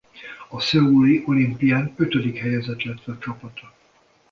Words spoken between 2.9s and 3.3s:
a